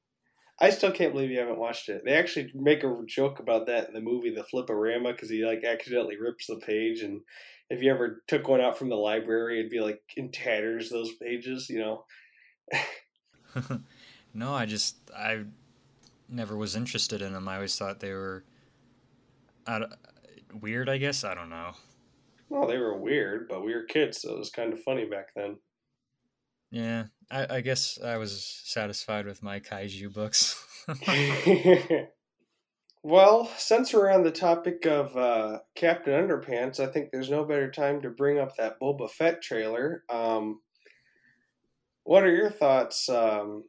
I 0.61 0.71
still 0.71 0.93
can't 0.93 1.13
believe 1.13 1.31
you 1.31 1.39
haven't 1.39 1.59
watched 1.59 1.89
it. 1.89 2.03
They 2.05 2.15
actually 2.15 2.53
make 2.55 2.85
a 2.85 2.97
joke 3.07 3.41
about 3.41 3.67
that 3.67 3.89
in 3.89 3.95
the 3.95 4.01
movie 4.01 4.35
The 4.35 4.45
Fliporama 4.45 5.13
because 5.13 5.31
he 5.31 5.45
like 5.45 5.65
accidentally 5.65 6.17
rips 6.19 6.47
the 6.47 6.57
page, 6.57 7.01
and 7.01 7.21
if 7.71 7.83
you 7.83 7.91
ever 7.91 8.23
took 8.29 8.49
one 8.49 8.61
out 8.61 8.79
from 8.79 8.89
the 8.89 8.97
library, 8.97 9.59
it'd 9.59 9.71
be 9.71 9.81
like 9.81 10.01
in 10.17 10.31
tatters. 10.31 10.91
Those 10.91 11.13
pages, 11.15 11.69
you 11.69 11.81
know. 11.81 12.05
no, 14.35 14.53
I 14.53 14.67
just 14.67 14.97
I 15.17 15.45
never 16.29 16.57
was 16.57 16.77
interested 16.77 17.23
in 17.23 17.33
them. 17.33 17.49
I 17.49 17.57
always 17.57 17.77
thought 17.77 18.01
they 18.01 18.13
were 18.13 18.45
I 19.67 19.87
weird. 20.61 20.89
I 20.89 20.99
guess 20.99 21.25
I 21.25 21.35
don't 21.35 21.51
know. 21.51 21.73
Well, 22.49 22.67
they 22.67 22.79
were 22.79 22.99
weird, 22.99 23.49
but 23.49 23.65
we 23.65 23.75
were 23.75 23.85
kids, 23.85 24.21
so 24.21 24.35
it 24.35 24.39
was 24.39 24.51
kind 24.51 24.73
of 24.73 24.83
funny 24.83 25.07
back 25.07 25.29
then. 25.35 25.57
Yeah, 26.71 27.05
I, 27.33 27.57
I 27.57 27.61
guess 27.63 27.99
I 28.05 28.19
was 28.19 28.61
satisfied 28.65 29.27
with 29.27 29.43
my 29.43 29.59
kaiju 29.59 30.13
books. 30.13 30.63
well, 33.03 33.51
since 33.57 33.95
we're 33.95 34.11
on 34.11 34.23
the 34.23 34.31
topic 34.31 34.85
of 34.85 35.17
uh, 35.17 35.61
Captain 35.75 36.13
Underpants, 36.13 36.79
I 36.79 36.87
think 36.87 37.11
there's 37.11 37.31
no 37.31 37.45
better 37.45 37.71
time 37.71 38.03
to 38.03 38.11
bring 38.11 38.39
up 38.39 38.57
that 38.57 38.79
Boba 38.79 39.11
Fett 39.11 39.41
trailer. 39.41 40.05
Um, 40.11 40.61
what 42.05 42.23
are 42.23 42.35
your 42.35 42.51
thoughts? 42.51 43.09
Um, 43.09 43.65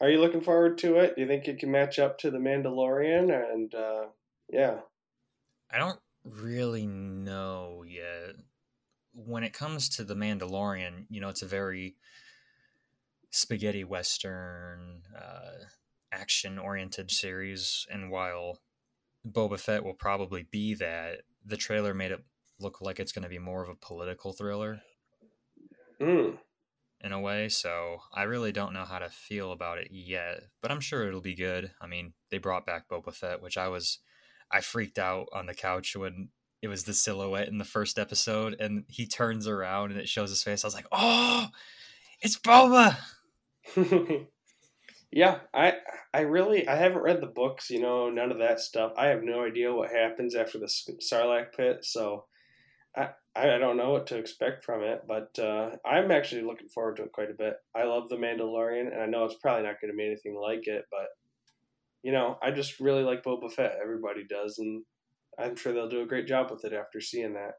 are 0.00 0.10
you 0.10 0.20
looking 0.20 0.42
forward 0.42 0.76
to 0.78 0.96
it? 0.96 1.14
Do 1.14 1.22
you 1.22 1.28
think 1.28 1.48
it 1.48 1.58
can 1.58 1.70
match 1.70 1.98
up 1.98 2.18
to 2.18 2.30
The 2.30 2.38
Mandalorian? 2.38 3.32
And 3.52 3.74
uh, 3.74 4.06
yeah, 4.50 4.80
I 5.72 5.78
don't 5.78 6.00
really 6.22 6.86
know 6.86 7.82
yet. 7.88 8.36
When 9.14 9.42
it 9.42 9.54
comes 9.54 9.88
to 9.96 10.04
the 10.04 10.14
Mandalorian, 10.14 11.06
you 11.08 11.22
know, 11.22 11.30
it's 11.30 11.40
a 11.40 11.46
very 11.46 11.96
spaghetti 13.36 13.84
western, 13.84 15.02
uh, 15.14 15.66
action 16.10 16.58
oriented 16.58 17.10
series, 17.10 17.86
and 17.90 18.10
while 18.10 18.60
Boba 19.26 19.60
Fett 19.60 19.84
will 19.84 19.94
probably 19.94 20.46
be 20.50 20.74
that, 20.74 21.18
the 21.44 21.56
trailer 21.56 21.92
made 21.92 22.12
it 22.12 22.24
look 22.58 22.80
like 22.80 22.98
it's 22.98 23.12
going 23.12 23.24
to 23.24 23.28
be 23.28 23.38
more 23.38 23.62
of 23.62 23.68
a 23.68 23.74
political 23.74 24.32
thriller 24.32 24.80
mm. 26.00 26.38
in 27.02 27.12
a 27.12 27.20
way. 27.20 27.48
So 27.50 27.98
I 28.14 28.22
really 28.22 28.52
don't 28.52 28.72
know 28.72 28.84
how 28.84 28.98
to 28.98 29.10
feel 29.10 29.52
about 29.52 29.78
it 29.78 29.88
yet, 29.90 30.40
but 30.62 30.70
I'm 30.70 30.80
sure 30.80 31.06
it'll 31.06 31.20
be 31.20 31.34
good. 31.34 31.72
I 31.80 31.86
mean, 31.86 32.14
they 32.30 32.38
brought 32.38 32.64
back 32.64 32.88
Boba 32.88 33.14
Fett, 33.14 33.42
which 33.42 33.58
I 33.58 33.68
was, 33.68 33.98
I 34.50 34.62
freaked 34.62 34.98
out 34.98 35.26
on 35.34 35.44
the 35.44 35.54
couch 35.54 35.94
when 35.94 36.30
it 36.62 36.68
was 36.68 36.84
the 36.84 36.94
silhouette 36.94 37.48
in 37.48 37.58
the 37.58 37.64
first 37.64 37.98
episode, 37.98 38.56
and 38.58 38.84
he 38.88 39.06
turns 39.06 39.46
around 39.46 39.90
and 39.90 40.00
it 40.00 40.08
shows 40.08 40.30
his 40.30 40.42
face. 40.42 40.64
I 40.64 40.66
was 40.66 40.74
like, 40.74 40.88
oh, 40.90 41.48
it's 42.22 42.38
Boba. 42.38 42.96
yeah, 45.10 45.40
I 45.54 45.74
I 46.12 46.20
really 46.20 46.66
I 46.68 46.76
haven't 46.76 47.02
read 47.02 47.20
the 47.20 47.26
books, 47.26 47.70
you 47.70 47.80
know, 47.80 48.10
none 48.10 48.30
of 48.30 48.38
that 48.38 48.60
stuff. 48.60 48.92
I 48.96 49.06
have 49.06 49.22
no 49.22 49.44
idea 49.44 49.74
what 49.74 49.90
happens 49.90 50.34
after 50.34 50.58
the 50.58 50.66
Sarlacc 50.66 51.52
pit, 51.56 51.78
so 51.84 52.26
I 52.96 53.10
I 53.34 53.58
don't 53.58 53.76
know 53.76 53.90
what 53.90 54.06
to 54.08 54.16
expect 54.16 54.64
from 54.64 54.82
it, 54.82 55.02
but 55.06 55.38
uh, 55.38 55.70
I'm 55.84 56.10
actually 56.10 56.42
looking 56.42 56.68
forward 56.68 56.96
to 56.96 57.04
it 57.04 57.12
quite 57.12 57.30
a 57.30 57.34
bit. 57.34 57.54
I 57.74 57.84
love 57.84 58.08
the 58.08 58.16
Mandalorian, 58.16 58.92
and 58.92 59.02
I 59.02 59.06
know 59.06 59.24
it's 59.24 59.36
probably 59.40 59.64
not 59.64 59.80
going 59.80 59.92
to 59.92 59.96
be 59.96 60.06
anything 60.06 60.34
like 60.40 60.66
it, 60.66 60.84
but 60.90 61.08
you 62.02 62.12
know, 62.12 62.38
I 62.42 62.50
just 62.50 62.80
really 62.80 63.02
like 63.02 63.24
Boba 63.24 63.52
Fett. 63.52 63.78
Everybody 63.82 64.24
does, 64.28 64.58
and 64.58 64.84
I'm 65.38 65.56
sure 65.56 65.72
they'll 65.72 65.88
do 65.88 66.02
a 66.02 66.06
great 66.06 66.26
job 66.26 66.50
with 66.50 66.64
it 66.64 66.72
after 66.72 67.00
seeing 67.00 67.34
that. 67.34 67.54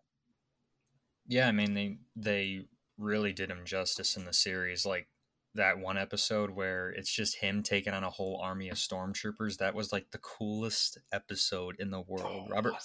Yeah, 1.28 1.48
I 1.48 1.52
mean 1.52 1.74
they 1.74 1.98
they 2.16 2.66
really 2.98 3.34
did 3.34 3.52
him 3.52 3.66
justice 3.66 4.18
in 4.18 4.26
the 4.26 4.34
series. 4.34 4.86
Like 4.86 5.08
that 5.56 5.80
one 5.80 5.98
episode 5.98 6.52
where 6.52 6.90
it's 6.90 7.12
just 7.12 7.38
him 7.38 7.64
taking 7.64 7.94
on 7.94 8.04
a 8.04 8.10
whole 8.10 8.40
army 8.44 8.70
of 8.70 8.78
stormtroopers. 8.78 9.58
That 9.58 9.74
was 9.74 9.92
like 9.92 10.12
the 10.12 10.20
coolest 10.20 11.00
episode 11.12 11.76
in 11.80 11.90
the 11.90 12.02
world. 12.02 12.50
Robert 12.52 12.76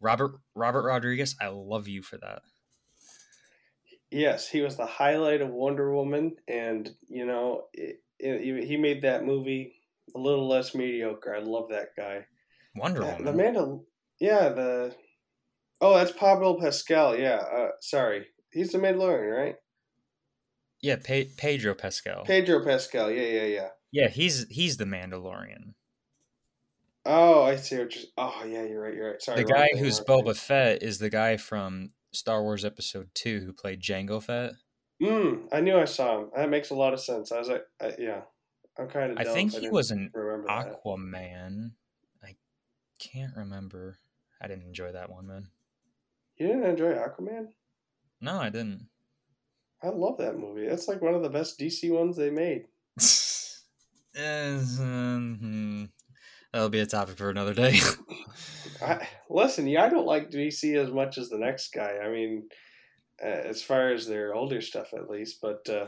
Robert 0.00 0.32
Robert 0.54 0.82
Rodriguez, 0.84 1.36
I 1.40 1.48
love 1.48 1.88
you 1.88 2.02
for 2.02 2.16
that. 2.18 2.42
Yes, 4.10 4.46
he 4.48 4.60
was 4.60 4.76
the 4.76 4.86
highlight 4.86 5.40
of 5.40 5.48
Wonder 5.48 5.94
Woman, 5.94 6.36
and 6.46 6.90
you 7.08 7.24
know, 7.24 7.64
it, 7.72 8.02
it, 8.18 8.64
he 8.64 8.76
made 8.76 9.02
that 9.02 9.24
movie 9.24 9.74
a 10.14 10.18
little 10.18 10.46
less 10.48 10.74
mediocre. 10.74 11.34
I 11.34 11.40
love 11.40 11.70
that 11.70 11.96
guy. 11.96 12.26
Wonder 12.76 13.02
Uh, 13.04 13.16
Woman. 13.16 13.24
The 13.24 13.42
Mandal, 13.42 13.84
yeah, 14.20 14.50
the 14.50 14.94
oh, 15.80 15.94
that's 15.96 16.12
Pablo 16.12 16.60
Pascal. 16.60 17.16
Yeah, 17.16 17.36
uh, 17.36 17.68
sorry, 17.80 18.26
he's 18.52 18.72
the 18.72 18.78
Mandalorian, 18.78 19.34
right? 19.34 19.54
Yeah, 20.82 20.96
Pe- 21.02 21.28
Pedro 21.36 21.74
Pascal. 21.74 22.24
Pedro 22.24 22.64
Pascal. 22.64 23.10
Yeah, 23.10 23.22
yeah, 23.22 23.44
yeah. 23.44 23.68
yeah, 23.92 24.08
he's 24.08 24.46
he's 24.48 24.76
the 24.76 24.84
Mandalorian. 24.84 25.74
Oh, 27.06 27.42
I 27.42 27.56
see 27.56 27.78
what 27.78 27.94
you're. 27.94 28.04
Oh, 28.18 28.44
yeah, 28.46 28.64
you're 28.64 28.82
right. 28.82 28.94
You're 28.94 29.10
right. 29.12 29.22
Sorry. 29.22 29.42
the 29.42 29.48
guy 29.48 29.68
thing, 29.68 29.78
who's 29.78 30.02
wrong 30.08 30.24
Boba 30.24 30.36
Fett 30.36 30.82
is 30.82 30.98
the 30.98 31.10
guy 31.10 31.36
from 31.36 31.90
Star 32.12 32.42
Wars 32.42 32.64
Episode 32.64 33.08
Two 33.14 33.40
who 33.40 33.52
played 33.52 33.80
Jango 33.80 34.22
Fett. 34.22 34.52
thing. 34.98 35.08
Mm, 35.08 35.48
I 35.52 35.60
knew 35.60 35.78
I 35.78 35.84
saw 35.84 36.20
him. 36.20 36.30
That 36.36 36.50
makes 36.50 36.70
a 36.70 36.74
lot 36.74 36.92
of 36.92 37.00
sense. 37.00 37.32
I 37.32 37.38
was 37.38 37.48
like, 37.48 37.64
I, 37.80 37.94
yeah, 37.98 38.22
I'm 38.78 38.88
kind 38.88 39.12
of. 39.12 39.18
I 39.18 39.24
think 39.24 39.52
he 39.52 39.68
was 39.68 39.90
an 39.90 40.10
remember 40.12 40.48
that. 40.48 40.84
Aquaman. 40.84 41.72
I 42.24 42.34
can't 42.98 43.36
remember. 43.36 43.98
I 44.40 44.48
didn't 44.48 44.66
enjoy 44.66 44.92
that 44.92 45.10
one, 45.10 45.28
man. 45.28 45.48
You 46.36 46.48
didn't 46.48 46.64
enjoy 46.64 46.94
Aquaman? 46.94 47.48
No, 48.20 48.40
I 48.40 48.48
didn't. 48.50 48.86
I 49.82 49.88
love 49.88 50.18
that 50.18 50.38
movie. 50.38 50.68
That's 50.68 50.88
like 50.88 51.02
one 51.02 51.14
of 51.14 51.22
the 51.22 51.28
best 51.28 51.58
DC 51.58 51.90
ones 51.90 52.16
they 52.16 52.30
made. 52.30 52.66
Eh, 54.14 54.58
hmm. 54.58 55.84
That'll 56.52 56.68
be 56.68 56.80
a 56.80 56.86
topic 56.86 57.16
for 57.16 57.30
another 57.30 57.54
day. 57.54 57.80
I, 58.82 59.08
listen, 59.30 59.66
yeah, 59.66 59.84
I 59.84 59.88
don't 59.88 60.06
like 60.06 60.30
DC 60.30 60.76
as 60.76 60.90
much 60.90 61.16
as 61.16 61.30
the 61.30 61.38
next 61.38 61.72
guy. 61.72 61.96
I 62.04 62.10
mean, 62.10 62.48
uh, 63.24 63.26
as 63.26 63.62
far 63.62 63.90
as 63.90 64.06
their 64.06 64.34
older 64.34 64.60
stuff, 64.60 64.92
at 64.92 65.08
least. 65.08 65.40
But 65.40 65.66
uh, 65.68 65.86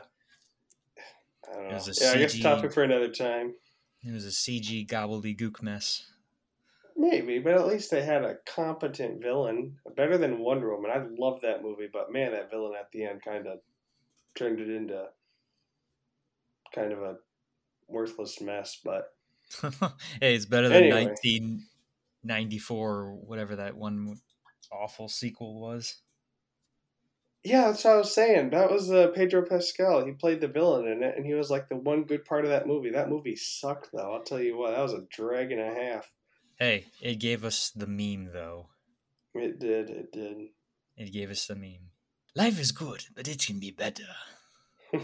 I 1.51 1.55
don't 1.55 1.69
know. 1.71 1.79
Yeah, 2.01 2.11
I 2.13 2.17
guess 2.17 2.39
topic 2.39 2.73
for 2.73 2.83
another 2.83 3.11
time. 3.11 3.55
it 4.03 4.13
was 4.13 4.25
a 4.25 4.31
CG 4.31 4.87
gobbledygook 4.89 5.63
mess. 5.63 6.07
Maybe, 6.97 7.41
but 7.41 7.55
at 7.55 7.67
least 7.67 7.91
they 7.91 8.03
had 8.03 8.25
a 8.25 8.37
competent 8.47 9.21
villain, 9.21 9.77
better 9.97 10.17
than 10.17 10.39
Wonder 10.39 10.75
Woman. 10.75 10.93
I 10.93 11.05
love 11.19 11.41
that 11.43 11.63
movie, 11.63 11.89
but 11.93 12.13
man, 12.13 12.33
that 12.33 12.51
villain 12.51 12.75
at 12.79 12.91
the 12.93 13.05
end 13.05 13.21
kind 13.23 13.49
of 13.49 13.59
turned 14.35 14.61
it 14.61 14.71
into 14.71 15.07
kind 16.75 16.93
of 16.93 17.03
a 17.03 17.17
worthless 17.89 18.41
mess. 18.41 18.81
But 18.85 19.13
hey, 20.21 20.35
it's 20.35 20.47
better 20.47 20.69
than 20.69 20.85
Anyway. 20.85 21.05
1994 21.05 22.91
or 22.91 23.13
whatever 23.15 23.57
that 23.57 23.77
one 23.77 24.21
awful 24.73 25.09
sequel 25.09 25.61
was. 25.61 25.97
yeah, 27.45 27.67
that's 27.67 27.85
what 27.85 27.93
I 27.93 27.97
was 27.99 28.15
saying. 28.15 28.51
That 28.51 28.71
was 28.71 28.91
uh, 28.91 29.09
Pedro 29.15 29.45
Pascal. 29.47 30.05
He 30.05 30.13
played 30.13 30.41
the 30.41 30.49
villain 30.49 30.89
in 30.89 31.03
it, 31.03 31.17
and 31.17 31.27
he 31.27 31.35
was 31.35 31.51
like 31.51 31.69
the 31.69 31.77
one 31.77 32.05
good 32.05 32.25
part 32.25 32.45
of 32.45 32.51
that 32.51 32.67
movie. 32.67 32.91
That 32.91 33.11
movie 33.11 33.37
sucked, 33.37 33.91
though. 33.93 34.15
I'll 34.15 34.23
tell 34.25 34.41
you 34.41 34.57
what, 34.57 34.71
that 34.75 34.83
was 34.83 34.95
a 34.95 35.07
drag 35.11 35.53
and 35.53 35.61
a 35.61 35.75
half. 35.75 36.11
Hey, 36.59 36.87
it 37.01 37.17
gave 37.17 37.45
us 37.45 37.71
the 37.71 37.87
meme 37.87 38.33
though. 38.33 38.69
It 39.35 39.59
did. 39.59 39.91
It 39.91 40.13
did. 40.13 40.49
It 40.97 41.13
gave 41.13 41.31
us 41.31 41.47
the 41.47 41.57
meme. 41.57 41.91
Life 42.37 42.61
is 42.61 42.73
good, 42.73 43.05
but 43.15 43.29
it 43.29 43.47
can 43.47 43.61
be 43.61 43.71
better. 43.71 44.03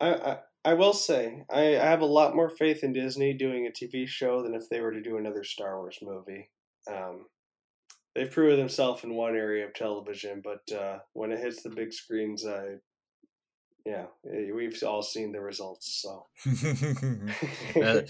I, 0.00 0.14
I 0.14 0.38
I 0.64 0.74
will 0.74 0.92
say 0.92 1.44
I, 1.50 1.76
I 1.76 1.84
have 1.84 2.00
a 2.00 2.06
lot 2.06 2.36
more 2.36 2.48
faith 2.48 2.84
in 2.84 2.92
Disney 2.92 3.34
doing 3.34 3.66
a 3.66 3.70
TV 3.70 4.06
show 4.06 4.42
than 4.42 4.54
if 4.54 4.68
they 4.68 4.80
were 4.80 4.92
to 4.92 5.02
do 5.02 5.16
another 5.16 5.44
Star 5.44 5.78
Wars 5.78 5.98
movie. 6.02 6.50
Um, 6.90 7.26
they've 8.14 8.30
proven 8.30 8.58
themselves 8.58 9.02
in 9.04 9.14
one 9.14 9.34
area 9.34 9.66
of 9.66 9.74
television, 9.74 10.42
but 10.42 10.74
uh, 10.74 10.98
when 11.14 11.32
it 11.32 11.40
hits 11.40 11.62
the 11.62 11.70
big 11.70 11.92
screens, 11.92 12.46
I 12.46 12.76
yeah, 13.84 14.06
eh, 14.32 14.52
we've 14.54 14.80
all 14.84 15.02
seen 15.02 15.32
the 15.32 15.40
results. 15.40 16.00
So 16.00 16.26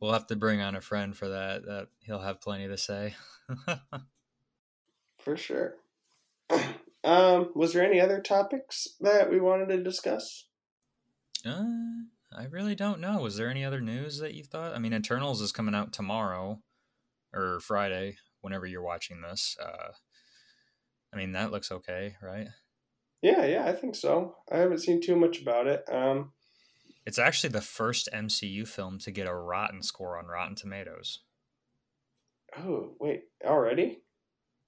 we'll 0.00 0.12
have 0.12 0.26
to 0.26 0.36
bring 0.36 0.60
on 0.60 0.76
a 0.76 0.82
friend 0.82 1.16
for 1.16 1.30
that. 1.30 1.64
That 1.64 1.88
he'll 2.00 2.20
have 2.20 2.42
plenty 2.42 2.68
to 2.68 2.76
say. 2.76 3.14
for 5.18 5.36
sure. 5.36 5.76
Um, 7.04 7.50
was 7.54 7.74
there 7.74 7.84
any 7.84 8.00
other 8.00 8.22
topics 8.22 8.88
that 9.00 9.30
we 9.30 9.38
wanted 9.38 9.68
to 9.68 9.82
discuss? 9.82 10.46
Uh, 11.44 11.64
I 12.34 12.44
really 12.50 12.74
don't 12.74 12.98
know. 12.98 13.20
Was 13.20 13.36
there 13.36 13.50
any 13.50 13.62
other 13.62 13.82
news 13.82 14.18
that 14.20 14.32
you 14.32 14.42
thought? 14.42 14.74
I 14.74 14.78
mean, 14.78 14.94
Eternals 14.94 15.42
is 15.42 15.52
coming 15.52 15.74
out 15.74 15.92
tomorrow 15.92 16.62
or 17.34 17.60
Friday, 17.60 18.16
whenever 18.40 18.64
you're 18.64 18.82
watching 18.82 19.20
this. 19.20 19.54
Uh, 19.62 19.92
I 21.12 21.16
mean, 21.16 21.32
that 21.32 21.52
looks 21.52 21.70
okay, 21.70 22.16
right? 22.22 22.48
Yeah, 23.20 23.44
yeah, 23.44 23.66
I 23.66 23.72
think 23.72 23.96
so. 23.96 24.36
I 24.50 24.58
haven't 24.58 24.80
seen 24.80 25.02
too 25.02 25.16
much 25.16 25.42
about 25.42 25.66
it. 25.66 25.84
Um, 25.90 26.32
it's 27.06 27.18
actually 27.18 27.50
the 27.50 27.60
first 27.60 28.08
MCU 28.14 28.66
film 28.66 28.98
to 29.00 29.10
get 29.10 29.28
a 29.28 29.34
rotten 29.34 29.82
score 29.82 30.18
on 30.18 30.26
Rotten 30.26 30.54
Tomatoes. 30.56 31.20
Oh, 32.56 32.94
wait, 32.98 33.24
already? 33.44 34.00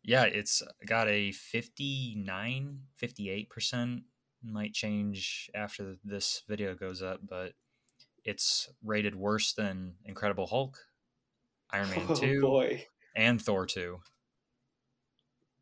Yeah, 0.07 0.23
it's 0.23 0.63
got 0.87 1.09
a 1.09 1.33
59, 1.33 2.79
58%. 3.03 4.03
Might 4.45 4.73
change 4.73 5.51
after 5.53 5.97
this 6.05 6.45
video 6.49 6.77
goes 6.77 7.03
up, 7.03 7.21
but 7.29 7.55
it's 8.25 8.69
rated 8.85 9.17
worse 9.17 9.53
than 9.53 9.95
Incredible 10.05 10.47
Hulk, 10.47 10.79
Iron 11.71 11.91
Man 11.91 12.07
oh, 12.09 12.15
2, 12.15 12.41
boy. 12.41 12.87
and 13.17 13.43
Thor 13.43 13.67
2. 13.67 13.99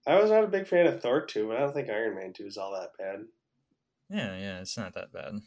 I 0.06 0.20
was 0.20 0.30
not 0.30 0.44
a 0.44 0.48
big 0.48 0.66
fan 0.66 0.86
of 0.88 1.00
Thor 1.00 1.24
2, 1.24 1.48
but 1.48 1.56
I 1.56 1.60
don't 1.60 1.72
think 1.72 1.88
Iron 1.88 2.14
Man 2.14 2.34
2 2.34 2.44
is 2.44 2.58
all 2.58 2.72
that 2.72 2.90
bad. 2.98 3.24
Yeah, 4.10 4.36
yeah, 4.36 4.60
it's 4.60 4.76
not 4.76 4.92
that 4.92 5.10
bad. 5.10 5.40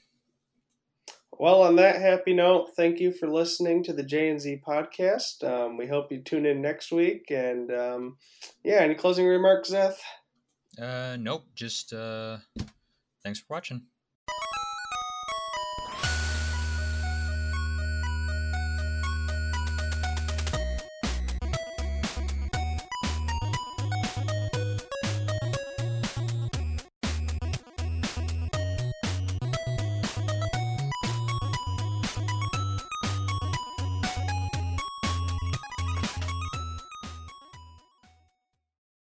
Well, 1.31 1.62
on 1.62 1.75
that 1.75 2.01
happy 2.01 2.34
note, 2.34 2.72
thank 2.75 3.00
you 3.00 3.12
for 3.12 3.27
listening 3.27 3.84
to 3.84 3.93
the 3.93 4.03
J 4.03 4.29
and 4.29 4.41
Z 4.41 4.62
podcast. 4.67 5.43
Um, 5.43 5.77
we 5.77 5.88
hope 5.88 6.12
you 6.12 6.22
tune 6.22 6.46
in 6.46 6.62
next 6.62 6.91
week. 6.91 7.29
And 7.29 7.72
um, 7.72 8.17
yeah, 8.63 8.77
any 8.77 8.96
closing 8.96 9.27
remarks, 9.27 9.69
Seth? 9.69 10.01
Uh, 10.81 11.17
nope. 11.19 11.46
Just 11.53 11.93
uh, 11.93 12.38
thanks 13.24 13.39
for 13.39 13.46
watching. 13.50 13.84